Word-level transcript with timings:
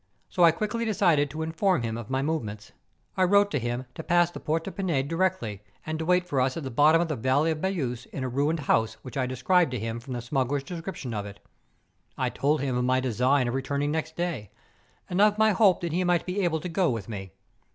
So 0.29 0.43
I 0.43 0.49
quickly 0.49 0.83
decided 0.83 1.29
to 1.29 1.43
inform 1.43 1.83
him 1.83 1.95
of 1.95 2.09
my 2.09 2.23
movements. 2.23 2.71
I 3.15 3.21
wrote 3.21 3.51
to 3.51 3.59
him 3.59 3.85
to 3.93 4.01
pass 4.01 4.31
the 4.31 4.39
Port 4.39 4.63
de 4.63 4.71
Pinede 4.71 5.07
directly, 5.07 5.61
and 5.85 5.99
to 5.99 6.05
wait 6.07 6.25
for 6.27 6.41
us 6.41 6.57
at 6.57 6.63
the 6.63 6.71
bottom 6.71 6.99
of 6.99 7.07
the 7.07 7.15
valley 7.15 7.51
of 7.51 7.61
Beousse 7.61 8.07
in 8.07 8.23
a 8.23 8.27
ruined 8.27 8.61
house 8.61 8.95
which 9.03 9.15
I 9.15 9.27
described 9.27 9.69
to 9.69 9.79
him 9.79 9.99
from 9.99 10.13
the 10.13 10.21
smuggler's 10.23 10.63
description 10.63 11.13
of 11.13 11.27
it. 11.27 11.39
I 12.17 12.29
told 12.31 12.61
him 12.61 12.75
of 12.75 12.83
my 12.83 12.99
design 12.99 13.47
of 13.47 13.53
re¬ 13.53 13.63
turning 13.63 13.91
next 13.91 14.15
day, 14.15 14.49
and 15.07 15.21
of 15.21 15.37
my 15.37 15.51
hope 15.51 15.81
that 15.81 15.93
he 15.93 16.03
might 16.03 16.25
be 16.25 16.41
able 16.41 16.61
to 16.61 16.67
go 16.67 16.89
with 16.89 17.07
me. 17.07 17.33